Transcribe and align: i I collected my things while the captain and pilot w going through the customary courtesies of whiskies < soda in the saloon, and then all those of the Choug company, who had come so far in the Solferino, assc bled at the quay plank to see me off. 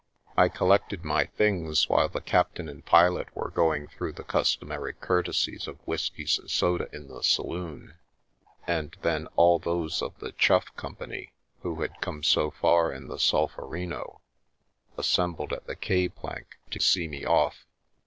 i 0.35 0.45
I 0.45 0.49
collected 0.49 1.03
my 1.05 1.25
things 1.25 1.87
while 1.87 2.09
the 2.09 2.21
captain 2.21 2.67
and 2.67 2.83
pilot 2.83 3.27
w 3.35 3.51
going 3.53 3.85
through 3.85 4.13
the 4.13 4.23
customary 4.23 4.93
courtesies 4.99 5.67
of 5.67 5.77
whiskies 5.85 6.39
< 6.43 6.47
soda 6.51 6.87
in 6.91 7.07
the 7.07 7.21
saloon, 7.21 7.93
and 8.65 8.97
then 9.03 9.27
all 9.35 9.59
those 9.59 10.01
of 10.01 10.17
the 10.17 10.31
Choug 10.31 10.75
company, 10.75 11.33
who 11.61 11.81
had 11.83 12.01
come 12.01 12.23
so 12.23 12.49
far 12.49 12.91
in 12.91 13.09
the 13.09 13.19
Solferino, 13.19 14.21
assc 14.97 15.37
bled 15.37 15.53
at 15.53 15.67
the 15.67 15.75
quay 15.75 16.09
plank 16.09 16.57
to 16.71 16.79
see 16.79 17.07
me 17.07 17.23
off. 17.23 17.67